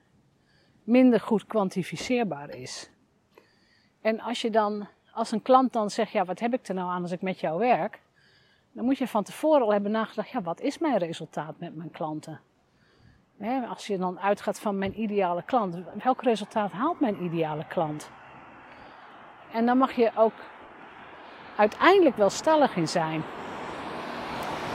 minder 0.85 1.21
goed 1.21 1.47
kwantificeerbaar 1.47 2.55
is. 2.55 2.91
En 4.01 4.21
als 4.21 4.41
je 4.41 4.51
dan 4.51 4.89
als 5.13 5.31
een 5.31 5.43
klant 5.43 5.73
dan 5.73 5.91
zegt, 5.91 6.13
ja, 6.13 6.25
wat 6.25 6.39
heb 6.39 6.53
ik 6.53 6.69
er 6.69 6.75
nou 6.75 6.91
aan 6.91 7.03
als 7.03 7.13
ik 7.13 7.23
met 7.23 7.41
jou 7.41 7.59
werk? 7.59 8.01
Dan 8.73 8.85
moet 8.85 8.99
je 8.99 9.09
van 9.09 9.23
tevoren 9.23 9.63
al 9.63 9.73
hebben 9.73 9.91
nagedacht, 9.91 10.29
ja, 10.29 10.43
wat 10.43 10.61
is 10.61 10.79
mijn 10.79 10.99
resultaat 10.99 11.59
met 11.59 11.77
mijn 11.77 11.91
klanten? 11.91 12.41
als 13.69 13.87
je 13.87 13.99
dan 13.99 14.21
uitgaat 14.21 14.61
van 14.61 14.79
mijn 14.79 15.01
ideale 15.01 15.43
klant, 15.43 15.79
welk 16.03 16.23
resultaat 16.23 16.73
haalt 16.73 17.01
mijn 17.01 17.23
ideale 17.23 17.65
klant? 17.67 18.11
En 19.53 19.67
dan 19.67 19.79
mag 19.79 19.93
je 19.93 20.11
ook 20.15 20.33
uiteindelijk 21.57 22.17
wel 22.17 22.31
stellig 22.31 22.77
in 22.77 22.89
zijn. 22.89 23.23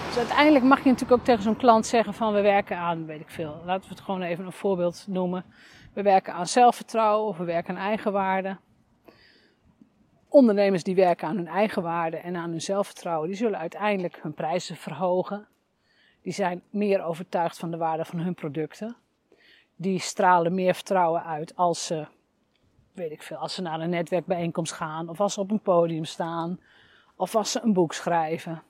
Dus 0.07 0.17
uiteindelijk 0.17 0.65
mag 0.65 0.83
je 0.83 0.89
natuurlijk 0.89 1.19
ook 1.19 1.25
tegen 1.25 1.43
zo'n 1.43 1.55
klant 1.55 1.85
zeggen 1.85 2.13
van 2.13 2.33
we 2.33 2.41
werken 2.41 2.77
aan, 2.77 3.05
weet 3.05 3.19
ik 3.19 3.29
veel. 3.29 3.61
Laten 3.65 3.89
we 3.89 3.95
het 3.95 4.03
gewoon 4.03 4.21
even 4.21 4.45
een 4.45 4.51
voorbeeld 4.51 5.05
noemen. 5.07 5.45
We 5.93 6.01
werken 6.01 6.33
aan 6.33 6.47
zelfvertrouwen 6.47 7.27
of 7.27 7.37
we 7.37 7.43
werken 7.43 7.75
aan 7.77 7.81
eigenwaarde 7.81 8.57
ondernemers 10.33 10.83
die 10.83 10.95
werken 10.95 11.27
aan 11.27 11.35
hun 11.35 11.47
eigen 11.47 11.81
waarde 11.83 12.17
en 12.17 12.35
aan 12.35 12.49
hun 12.49 12.61
zelfvertrouwen, 12.61 13.27
die 13.27 13.37
zullen 13.37 13.59
uiteindelijk 13.59 14.19
hun 14.21 14.33
prijzen 14.33 14.75
verhogen. 14.75 15.47
Die 16.21 16.33
zijn 16.33 16.61
meer 16.69 17.03
overtuigd 17.03 17.57
van 17.57 17.71
de 17.71 17.77
waarde 17.77 18.05
van 18.05 18.19
hun 18.19 18.33
producten. 18.33 18.95
Die 19.75 19.99
stralen 19.99 20.53
meer 20.53 20.73
vertrouwen 20.73 21.23
uit 21.23 21.55
als 21.55 21.85
ze, 21.85 22.07
weet 22.91 23.11
ik 23.11 23.23
veel, 23.23 23.37
als 23.37 23.53
ze 23.53 23.61
naar 23.61 23.79
een 23.79 23.89
netwerkbijeenkomst 23.89 24.73
gaan, 24.73 25.09
of 25.09 25.19
als 25.19 25.33
ze 25.33 25.39
op 25.39 25.51
een 25.51 25.61
podium 25.61 26.05
staan, 26.05 26.59
of 27.15 27.35
als 27.35 27.51
ze 27.51 27.61
een 27.63 27.73
boek 27.73 27.93
schrijven. 27.93 28.63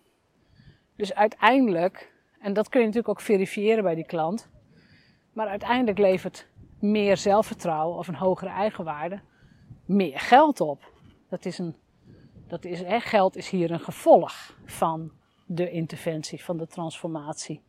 Dus 0.95 1.13
uiteindelijk, 1.13 2.13
en 2.39 2.53
dat 2.53 2.69
kun 2.69 2.79
je 2.79 2.85
natuurlijk 2.85 3.13
ook 3.13 3.25
verifiëren 3.25 3.83
bij 3.83 3.95
die 3.95 4.05
klant, 4.05 4.49
maar 5.33 5.47
uiteindelijk 5.47 5.97
levert 5.97 6.47
meer 6.79 7.17
zelfvertrouwen 7.17 7.97
of 7.97 8.07
een 8.07 8.15
hogere 8.15 8.51
eigenwaarde 8.51 9.19
meer 9.85 10.19
geld 10.19 10.61
op. 10.61 10.92
Dat 11.33 11.45
is 11.45 11.57
een, 11.57 11.75
dat 12.47 12.65
is, 12.65 12.81
geld 12.85 13.35
is 13.35 13.49
hier 13.49 13.71
een 13.71 13.79
gevolg 13.79 14.57
van 14.65 15.11
de 15.45 15.71
interventie, 15.71 16.43
van 16.43 16.57
de 16.57 16.67
transformatie. 16.67 17.61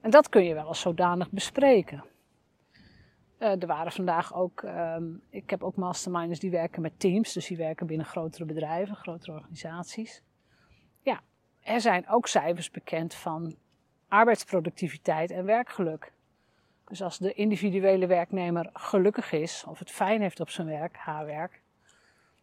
En 0.00 0.10
dat 0.10 0.28
kun 0.28 0.44
je 0.44 0.54
wel 0.54 0.66
als 0.66 0.80
zodanig 0.80 1.30
bespreken. 1.30 2.04
Uh, 3.38 3.62
er 3.62 3.66
waren 3.66 3.92
vandaag 3.92 4.34
ook, 4.34 4.62
um, 4.62 5.22
ik 5.30 5.50
heb 5.50 5.62
ook 5.62 5.76
masterminders 5.76 6.40
die 6.40 6.50
werken 6.50 6.82
met 6.82 7.00
teams, 7.00 7.32
dus 7.32 7.46
die 7.46 7.56
werken 7.56 7.86
binnen 7.86 8.06
grotere 8.06 8.44
bedrijven, 8.44 8.96
grotere 8.96 9.32
organisaties. 9.32 10.22
Ja, 11.02 11.20
er 11.60 11.80
zijn 11.80 12.08
ook 12.08 12.26
cijfers 12.26 12.70
bekend 12.70 13.14
van 13.14 13.56
arbeidsproductiviteit 14.08 15.30
en 15.30 15.44
werkgeluk. 15.44 16.12
Dus 16.88 17.02
als 17.02 17.18
de 17.18 17.32
individuele 17.32 18.06
werknemer 18.06 18.70
gelukkig 18.72 19.32
is, 19.32 19.64
of 19.68 19.78
het 19.78 19.90
fijn 19.90 20.20
heeft 20.20 20.40
op 20.40 20.50
zijn 20.50 20.66
werk, 20.66 20.96
haar 20.96 21.26
werk, 21.26 21.59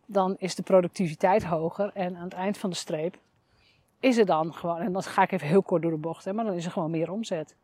dan 0.07 0.35
is 0.37 0.55
de 0.55 0.63
productiviteit 0.63 1.43
hoger. 1.43 1.91
En 1.93 2.15
aan 2.15 2.23
het 2.23 2.33
eind 2.33 2.57
van 2.57 2.69
de 2.69 2.75
streep 2.75 3.17
is 3.99 4.17
er 4.17 4.25
dan 4.25 4.53
gewoon, 4.53 4.79
en 4.79 4.91
dan 4.91 5.03
ga 5.03 5.21
ik 5.21 5.31
even 5.31 5.47
heel 5.47 5.63
kort 5.63 5.81
door 5.81 5.91
de 5.91 5.97
bocht, 5.97 6.25
hè, 6.25 6.33
maar 6.33 6.45
dan 6.45 6.53
is 6.53 6.65
er 6.65 6.71
gewoon 6.71 6.91
meer 6.91 7.11
omzet. 7.11 7.55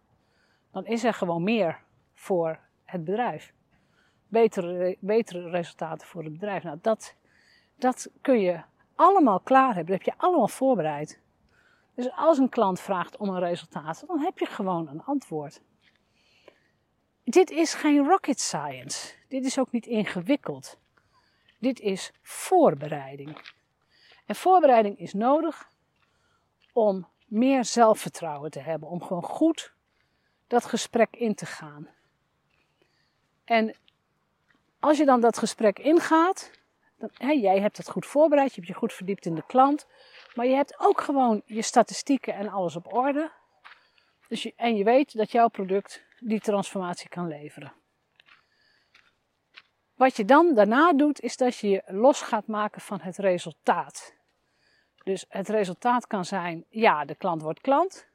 Dan 0.72 0.86
is 0.86 1.04
er 1.04 1.14
gewoon 1.14 1.44
meer 1.44 1.80
voor 2.14 2.60
het 2.84 3.04
bedrijf. 3.04 3.54
Betere, 4.28 4.98
betere 5.00 5.50
resultaten 5.50 6.08
voor 6.08 6.24
het 6.24 6.34
bedrijf. 6.34 6.64
Nou, 6.64 6.78
dat, 6.82 7.16
dat 7.76 8.10
kun 8.22 8.40
je 8.40 8.62
allemaal 8.96 9.40
klaar 9.40 9.76
hebben. 9.76 9.98
Dat 9.98 10.06
heb 10.06 10.16
je 10.16 10.22
allemaal 10.22 10.48
voorbereid. 10.48 11.22
Dus 11.96 12.12
als 12.16 12.38
een 12.38 12.50
klant 12.50 12.80
vraagt 12.80 13.18
om 13.18 13.30
een 13.30 13.40
resultaat, 13.40 14.04
dan 14.08 14.20
heb 14.20 14.40
je 14.40 14.46
gewoon 14.46 14.88
een 14.88 15.04
antwoord. 15.04 15.62
Dit 17.24 17.52
is 17.52 17.74
geen 17.74 18.06
rocket 18.06 18.40
science. 18.40 19.14
Dit 19.28 19.46
is 19.46 19.60
ook 19.60 19.72
niet 19.72 19.86
ingewikkeld. 19.86 20.78
Dit 21.64 21.80
is 21.80 22.12
voorbereiding. 22.22 23.38
En 24.26 24.36
voorbereiding 24.36 25.00
is 25.00 25.14
nodig 25.14 25.70
om 26.74 27.08
meer 27.28 27.66
zelfvertrouwen 27.66 28.52
te 28.52 28.60
hebben, 28.60 28.90
om 28.90 29.02
gewoon 29.02 29.24
goed 29.24 29.74
dat 30.48 30.66
gesprek 30.66 31.16
in 31.16 31.36
te 31.36 31.46
gaan. 31.46 31.90
En 33.46 33.76
als 34.80 34.98
je 34.98 35.06
dan 35.06 35.22
dat 35.22 35.38
gesprek 35.38 35.80
ingaat, 35.80 36.52
dan, 36.98 37.10
hè, 37.14 37.32
jij 37.32 37.60
hebt 37.60 37.78
het 37.78 37.90
goed 37.90 38.06
voorbereid, 38.06 38.50
je 38.50 38.56
hebt 38.56 38.68
je 38.68 38.80
goed 38.80 38.94
verdiept 38.94 39.26
in 39.26 39.36
de 39.36 39.46
klant, 39.46 39.88
maar 40.36 40.46
je 40.46 40.56
hebt 40.56 40.80
ook 40.80 41.02
gewoon 41.02 41.42
je 41.46 41.62
statistieken 41.62 42.34
en 42.34 42.50
alles 42.50 42.76
op 42.76 42.94
orde. 42.94 43.32
Dus 44.28 44.44
je, 44.44 44.54
en 44.56 44.76
je 44.76 44.84
weet 44.84 45.18
dat 45.18 45.32
jouw 45.32 45.48
product 45.48 46.04
die 46.20 46.40
transformatie 46.40 47.10
kan 47.10 47.28
leveren. 47.28 47.83
Wat 49.96 50.16
je 50.16 50.26
dan 50.26 50.54
daarna 50.54 50.94
doet, 50.94 51.20
is 51.20 51.38
dat 51.38 51.58
je 51.58 51.70
je 51.70 51.84
los 51.86 52.22
gaat 52.22 52.48
maken 52.48 52.82
van 52.82 53.00
het 53.02 53.18
resultaat. 53.18 54.14
Dus 55.04 55.26
het 55.30 55.50
resultaat 55.50 56.08
kan 56.08 56.26
zijn, 56.26 56.66
ja, 56.70 57.06
de 57.06 57.16
klant 57.16 57.42
wordt 57.42 57.62
klant. 57.62 58.08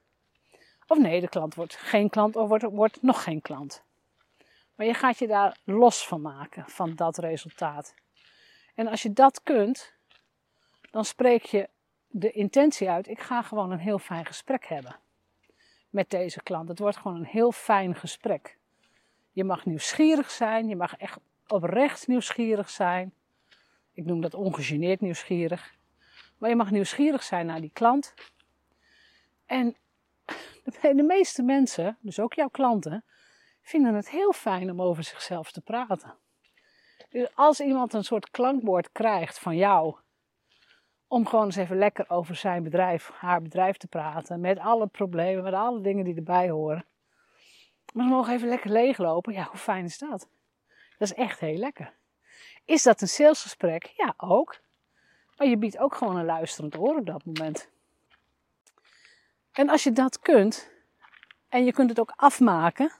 Of 0.87 0.97
nee, 0.97 1.21
de 1.21 1.29
klant 1.29 1.55
wordt 1.55 1.75
geen 1.75 2.09
klant 2.09 2.35
of 2.35 2.47
wordt, 2.47 2.63
wordt 2.63 3.01
nog 3.01 3.23
geen 3.23 3.41
klant. 3.41 3.83
Maar 4.75 4.85
je 4.85 4.93
gaat 4.93 5.19
je 5.19 5.27
daar 5.27 5.57
los 5.63 6.07
van 6.07 6.21
maken, 6.21 6.69
van 6.69 6.95
dat 6.95 7.17
resultaat. 7.17 7.93
En 8.75 8.87
als 8.87 9.01
je 9.01 9.13
dat 9.13 9.43
kunt, 9.43 9.93
dan 10.91 11.05
spreek 11.05 11.43
je 11.43 11.69
de 12.07 12.31
intentie 12.31 12.89
uit. 12.89 13.07
Ik 13.07 13.19
ga 13.19 13.41
gewoon 13.41 13.71
een 13.71 13.79
heel 13.79 13.99
fijn 13.99 14.25
gesprek 14.25 14.65
hebben 14.65 14.95
met 15.89 16.09
deze 16.09 16.43
klant. 16.43 16.69
Het 16.69 16.79
wordt 16.79 16.97
gewoon 16.97 17.17
een 17.17 17.25
heel 17.25 17.51
fijn 17.51 17.95
gesprek. 17.95 18.57
Je 19.31 19.43
mag 19.43 19.65
nieuwsgierig 19.65 20.31
zijn, 20.31 20.67
je 20.67 20.75
mag 20.75 20.97
echt 20.97 21.19
oprecht 21.51 22.07
nieuwsgierig 22.07 22.69
zijn. 22.69 23.13
Ik 23.93 24.05
noem 24.05 24.21
dat 24.21 24.33
ongegeneerd 24.33 25.01
nieuwsgierig. 25.01 25.75
Maar 26.37 26.49
je 26.49 26.55
mag 26.55 26.71
nieuwsgierig 26.71 27.23
zijn 27.23 27.45
naar 27.45 27.61
die 27.61 27.71
klant. 27.73 28.13
En 29.45 29.75
de 30.81 31.03
meeste 31.03 31.43
mensen, 31.43 31.97
dus 32.01 32.19
ook 32.19 32.33
jouw 32.33 32.49
klanten, 32.49 33.03
vinden 33.61 33.93
het 33.93 34.09
heel 34.09 34.33
fijn 34.33 34.71
om 34.71 34.81
over 34.81 35.03
zichzelf 35.03 35.51
te 35.51 35.61
praten. 35.61 36.13
Dus 37.09 37.29
als 37.35 37.59
iemand 37.59 37.93
een 37.93 38.03
soort 38.03 38.29
klankwoord 38.29 38.91
krijgt 38.91 39.39
van 39.39 39.55
jou, 39.55 39.95
om 41.07 41.27
gewoon 41.27 41.45
eens 41.45 41.55
even 41.55 41.77
lekker 41.77 42.09
over 42.09 42.35
zijn 42.35 42.63
bedrijf, 42.63 43.09
haar 43.13 43.41
bedrijf 43.41 43.77
te 43.77 43.87
praten, 43.87 44.39
met 44.39 44.59
alle 44.59 44.87
problemen, 44.87 45.43
met 45.43 45.53
alle 45.53 45.81
dingen 45.81 46.05
die 46.05 46.15
erbij 46.15 46.49
horen. 46.49 46.85
Maar 47.93 48.05
ze 48.05 48.11
mogen 48.11 48.33
even 48.33 48.47
lekker 48.47 48.71
leeglopen. 48.71 49.33
Ja, 49.33 49.43
hoe 49.43 49.57
fijn 49.57 49.85
is 49.85 49.97
dat? 49.97 50.27
Dat 50.99 51.07
is 51.07 51.13
echt 51.13 51.39
heel 51.39 51.57
lekker. 51.57 51.93
Is 52.65 52.83
dat 52.83 53.01
een 53.01 53.07
salesgesprek? 53.07 53.93
Ja, 53.95 54.13
ook. 54.17 54.59
Maar 55.37 55.47
je 55.47 55.57
biedt 55.57 55.77
ook 55.77 55.95
gewoon 55.95 56.17
een 56.17 56.25
luisterend 56.25 56.77
oor 56.77 56.95
op 56.95 57.05
dat 57.05 57.25
moment. 57.25 57.69
En 59.51 59.69
als 59.69 59.83
je 59.83 59.91
dat 59.91 60.19
kunt, 60.19 60.71
en 61.49 61.65
je 61.65 61.71
kunt 61.71 61.89
het 61.89 61.99
ook 61.99 62.13
afmaken, 62.15 62.91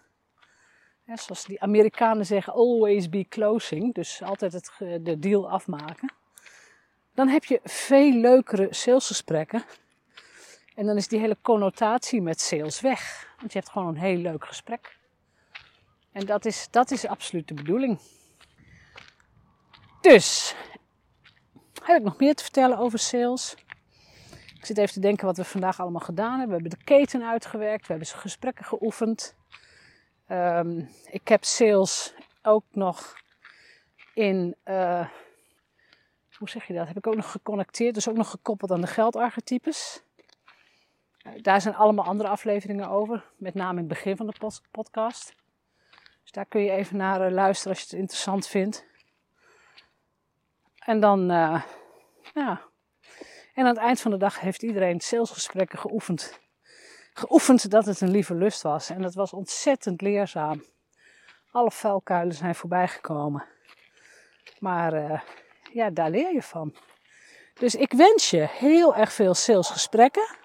zoals 1.06 1.46
die 1.46 1.62
Amerikanen 1.62 2.26
zeggen, 2.26 2.54
always 2.54 3.10
be 3.10 3.26
closing, 3.30 3.94
dus 3.94 4.22
altijd 4.22 4.54
het, 4.54 4.72
de 5.02 5.20
deal 5.20 5.50
afmaken, 5.50 6.14
dan 7.14 7.28
heb 7.28 7.46
je 7.46 7.60
veel 7.64 8.12
leukere 8.12 8.68
salesgesprekken. 8.74 9.64
En 10.76 10.86
dan 10.86 10.98
is 10.98 11.08
die 11.08 11.20
hele 11.20 11.38
connotatie 11.42 12.22
met 12.22 12.42
sales 12.42 12.82
weg. 12.82 13.34
Want 13.40 13.54
je 13.54 13.60
hebt 13.60 13.72
gewoon 13.72 13.88
een 13.88 14.02
heel 14.02 14.18
leuk 14.18 14.46
gesprek. 14.46 14.99
En 16.12 16.26
dat 16.26 16.46
is, 16.46 16.68
dat 16.72 16.92
is 16.92 17.08
absoluut 17.08 17.48
de 17.48 17.54
bedoeling. 17.54 18.00
Dus, 20.02 20.56
heb 21.84 21.98
ik 21.98 22.04
nog 22.04 22.20
meer 22.20 22.36
te 22.36 22.44
vertellen 22.44 22.78
over 22.78 23.00
sales? 23.00 23.56
Ik 24.56 24.66
zit 24.66 24.78
even 24.78 24.94
te 24.94 25.00
denken 25.00 25.26
wat 25.26 25.38
we 25.38 25.44
vandaag 25.44 25.80
allemaal 25.80 26.02
gedaan 26.02 26.40
hebben. 26.40 26.48
We 26.48 26.62
hebben 26.62 26.80
de 26.80 26.84
keten 26.86 27.24
uitgewerkt, 27.24 27.88
we 27.88 27.94
hebben 27.94 28.08
gesprekken 28.08 28.66
geoefend. 28.66 29.36
Um, 30.32 30.90
ik 31.06 31.28
heb 31.28 31.44
sales 31.44 32.14
ook 32.42 32.64
nog 32.72 33.14
in, 34.14 34.56
uh, 34.66 35.08
hoe 36.38 36.50
zeg 36.50 36.68
je 36.68 36.74
dat? 36.74 36.88
Heb 36.88 36.98
ik 36.98 37.08
ook 37.08 37.16
nog 37.16 37.32
geconnecteerd, 37.32 37.94
dus 37.94 38.10
ook 38.10 38.16
nog 38.16 38.30
gekoppeld 38.30 38.72
aan 38.72 38.82
de 38.82 38.88
geldarchetypes. 38.88 40.04
Uh, 41.24 41.34
daar 41.42 41.62
zijn 41.62 41.76
allemaal 41.76 42.06
andere 42.06 42.30
afleveringen 42.30 42.90
over, 42.90 43.26
met 43.38 43.54
name 43.54 43.72
in 43.72 43.78
het 43.78 43.88
begin 43.88 44.18
van 44.18 44.28
de 44.28 44.52
podcast. 44.72 45.34
Dus 46.30 46.38
daar 46.38 46.48
kun 46.50 46.62
je 46.62 46.72
even 46.72 46.98
naar 46.98 47.26
uh, 47.26 47.32
luisteren 47.32 47.72
als 47.72 47.80
je 47.80 47.90
het 47.90 48.00
interessant 48.00 48.48
vindt. 48.48 48.86
En 50.80 51.00
dan, 51.00 51.32
uh, 51.32 51.64
ja. 52.34 52.62
En 53.54 53.66
aan 53.66 53.66
het 53.66 53.78
eind 53.78 54.02
van 54.02 54.12
de 54.12 54.18
dag 54.18 54.40
heeft 54.40 54.64
iedereen 54.64 55.00
salesgesprekken 55.00 55.80
geoefend. 55.80 56.40
Geoefend 57.14 57.70
dat 57.70 57.86
het 57.86 58.02
een 58.02 58.12
lieve 58.12 58.34
lust 58.34 58.62
was. 58.62 58.90
En 58.90 59.02
dat 59.02 59.14
was 59.14 59.34
ontzettend 59.34 60.02
leerzaam. 60.02 60.64
Alle 61.52 61.72
vuilkuilen 61.72 62.36
zijn 62.36 62.56
voorbijgekomen. 62.56 63.46
Maar 64.60 64.94
uh, 64.94 65.22
ja, 65.72 65.90
daar 65.90 66.10
leer 66.10 66.34
je 66.34 66.44
van. 66.44 66.76
Dus 67.54 67.76
ik 67.76 67.94
wens 67.94 68.30
je 68.30 68.48
heel 68.50 68.96
erg 68.96 69.14
veel 69.14 69.34
salesgesprekken. 69.34 70.36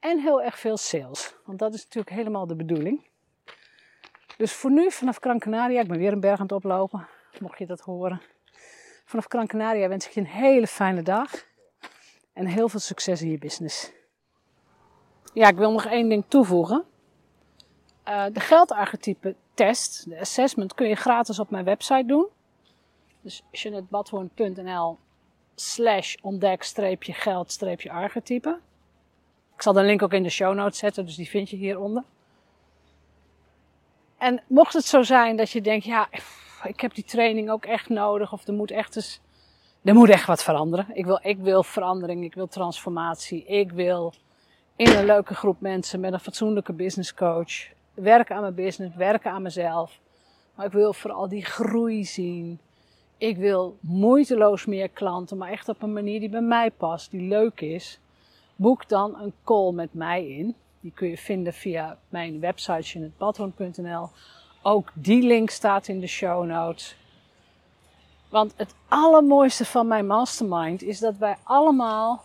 En 0.00 0.20
heel 0.20 0.42
erg 0.42 0.58
veel 0.58 0.76
sales. 0.76 1.34
Want 1.44 1.58
dat 1.58 1.74
is 1.74 1.82
natuurlijk 1.82 2.16
helemaal 2.16 2.46
de 2.46 2.56
bedoeling. 2.56 3.12
Dus 4.36 4.52
voor 4.52 4.70
nu, 4.70 4.90
vanaf 4.90 5.16
Gran 5.20 5.38
Canaria, 5.38 5.80
ik 5.80 5.88
ben 5.88 5.98
weer 5.98 6.12
een 6.12 6.20
berg 6.20 6.38
aan 6.38 6.46
het 6.46 6.54
oplopen, 6.54 7.08
mocht 7.40 7.58
je 7.58 7.66
dat 7.66 7.80
horen. 7.80 8.20
Vanaf 9.04 9.24
Gran 9.28 9.46
Canaria 9.46 9.88
wens 9.88 10.06
ik 10.06 10.12
je 10.12 10.20
een 10.20 10.26
hele 10.26 10.66
fijne 10.66 11.02
dag 11.02 11.30
en 12.32 12.46
heel 12.46 12.68
veel 12.68 12.80
succes 12.80 13.22
in 13.22 13.30
je 13.30 13.38
business. 13.38 13.92
Ja, 15.32 15.48
ik 15.48 15.56
wil 15.56 15.72
nog 15.72 15.84
één 15.84 16.08
ding 16.08 16.24
toevoegen. 16.28 16.84
Uh, 18.08 18.24
de 18.32 18.40
geldarchetype 18.40 19.36
test, 19.54 20.08
de 20.08 20.20
assessment, 20.20 20.74
kun 20.74 20.88
je 20.88 20.94
gratis 20.94 21.38
op 21.38 21.50
mijn 21.50 21.64
website 21.64 22.06
doen. 22.06 22.28
Dus 23.20 23.42
jeanettebadhoorn.nl 23.50 24.98
slash 25.54 26.14
ontdek-geld-archetype. 26.22 28.60
Ik 29.54 29.62
zal 29.62 29.72
de 29.72 29.82
link 29.82 30.02
ook 30.02 30.12
in 30.12 30.22
de 30.22 30.28
show 30.28 30.54
notes 30.54 30.78
zetten, 30.78 31.04
dus 31.04 31.16
die 31.16 31.28
vind 31.28 31.50
je 31.50 31.56
hieronder. 31.56 32.04
En 34.24 34.42
mocht 34.46 34.72
het 34.72 34.84
zo 34.84 35.02
zijn 35.02 35.36
dat 35.36 35.50
je 35.50 35.60
denkt, 35.60 35.84
ja, 35.84 36.08
ik 36.62 36.80
heb 36.80 36.94
die 36.94 37.04
training 37.04 37.50
ook 37.50 37.64
echt 37.64 37.88
nodig, 37.88 38.32
of 38.32 38.46
er 38.46 38.54
moet 38.54 38.70
echt 38.70 38.96
eens, 38.96 39.20
er 39.82 39.94
moet 39.94 40.08
echt 40.08 40.26
wat 40.26 40.42
veranderen. 40.42 40.86
Ik 40.92 41.04
wil, 41.04 41.18
ik 41.22 41.38
wil 41.38 41.62
verandering, 41.62 42.24
ik 42.24 42.34
wil 42.34 42.46
transformatie, 42.46 43.44
ik 43.44 43.72
wil 43.72 44.14
in 44.76 44.96
een 44.96 45.04
leuke 45.04 45.34
groep 45.34 45.60
mensen 45.60 46.00
met 46.00 46.12
een 46.12 46.20
fatsoenlijke 46.20 46.72
business 46.72 47.14
coach 47.14 47.52
werken 47.94 48.36
aan 48.36 48.40
mijn 48.40 48.54
business, 48.54 48.96
werken 48.96 49.30
aan 49.30 49.42
mezelf. 49.42 50.00
Maar 50.54 50.66
ik 50.66 50.72
wil 50.72 50.92
vooral 50.92 51.28
die 51.28 51.44
groei 51.44 52.04
zien. 52.04 52.58
Ik 53.18 53.36
wil 53.36 53.76
moeiteloos 53.80 54.66
meer 54.66 54.88
klanten, 54.88 55.36
maar 55.36 55.50
echt 55.50 55.68
op 55.68 55.82
een 55.82 55.92
manier 55.92 56.20
die 56.20 56.28
bij 56.28 56.40
mij 56.40 56.70
past, 56.70 57.10
die 57.10 57.28
leuk 57.28 57.60
is. 57.60 58.00
Boek 58.56 58.88
dan 58.88 59.20
een 59.20 59.32
call 59.44 59.72
met 59.72 59.94
mij 59.94 60.26
in. 60.26 60.56
Die 60.84 60.92
kun 60.92 61.08
je 61.08 61.18
vinden 61.18 61.52
via 61.52 61.98
mijn 62.08 62.40
website 62.40 62.80
jeanettebadhoorn.nl. 62.80 64.08
Ook 64.62 64.90
die 64.94 65.22
link 65.22 65.50
staat 65.50 65.88
in 65.88 66.00
de 66.00 66.06
show 66.06 66.44
notes. 66.46 66.96
Want 68.28 68.52
het 68.56 68.74
allermooiste 68.88 69.64
van 69.64 69.86
mijn 69.86 70.06
mastermind 70.06 70.82
is 70.82 70.98
dat 70.98 71.16
wij 71.16 71.36
allemaal 71.42 72.24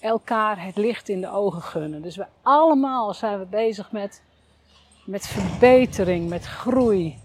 elkaar 0.00 0.64
het 0.64 0.76
licht 0.76 1.08
in 1.08 1.20
de 1.20 1.30
ogen 1.30 1.62
gunnen. 1.62 2.02
Dus 2.02 2.16
we 2.16 2.26
allemaal 2.42 3.14
zijn 3.14 3.38
we 3.38 3.44
bezig 3.44 3.92
met, 3.92 4.22
met 5.04 5.26
verbetering, 5.26 6.28
met 6.28 6.44
groei, 6.44 7.18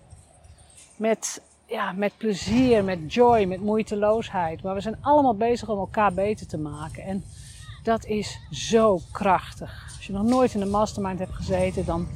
met, 0.96 1.42
ja, 1.66 1.92
met 1.92 2.18
plezier, 2.18 2.84
met 2.84 3.14
joy, 3.14 3.44
met 3.44 3.62
moeiteloosheid. 3.62 4.64
Maar 4.64 4.74
we 4.74 4.82
zijn 4.82 4.98
allemaal 5.02 5.36
bezig 5.36 5.70
om 5.70 5.80
elkaar 5.80 6.14
beter 6.14 6.48
te 6.48 6.58
maken. 6.58 7.04
En 7.04 7.24
dat 7.82 8.06
is 8.06 8.40
zo 8.52 9.00
krachtig. 9.12 9.84
Als 9.96 10.08
je 10.08 10.14
nog 10.14 10.24
nooit 10.24 10.54
in 10.54 10.62
een 10.62 10.70
mastermind 10.70 11.20
hebt 11.20 11.36
gezeten, 11.36 11.86
dan 11.86 12.08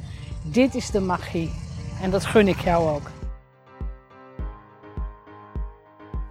dit 0.42 0.74
is 0.74 0.90
de 0.90 1.00
magie. 1.00 1.50
En 2.02 2.10
dat 2.10 2.24
gun 2.24 2.48
ik 2.48 2.60
jou 2.60 2.88
ook. 2.90 3.10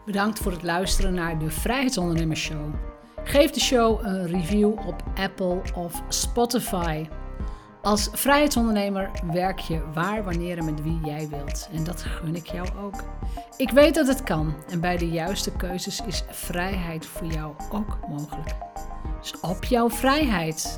Bedankt 0.06 0.40
voor 0.40 0.52
het 0.52 0.64
luisteren 0.64 1.14
naar 1.14 1.40
de 1.40 1.50
Vrijheidsondernemers 1.50 2.42
Show. 2.42 2.74
Geef 3.24 3.52
de 3.52 3.60
show 3.60 4.06
een 4.06 4.28
review 4.28 4.72
op 4.88 5.04
Apple 5.16 5.62
of 5.76 6.02
Spotify. 6.10 7.08
Als 7.82 8.10
vrijheidsondernemer 8.12 9.12
werk 9.32 9.60
je 9.60 9.82
waar, 9.94 10.24
wanneer 10.24 10.58
en 10.58 10.66
met 10.66 10.84
wie 10.84 11.00
jij 11.04 11.28
wilt. 11.30 11.70
En 11.72 11.84
dat 11.84 12.02
gun 12.02 12.36
ik 12.36 12.46
jou 12.46 12.68
ook. 12.78 13.04
Ik 13.58 13.70
weet 13.70 13.96
dat 13.96 14.08
het 14.08 14.24
kan 14.24 14.56
en 14.70 14.80
bij 14.80 14.98
de 14.98 15.10
juiste 15.10 15.52
keuzes 15.52 16.02
is 16.06 16.24
vrijheid 16.30 17.06
voor 17.06 17.28
jou 17.28 17.54
ook 17.72 17.98
mogelijk. 18.08 18.56
Dus 19.22 19.40
op 19.40 19.64
jouw 19.64 19.90
vrijheid. 19.90 20.78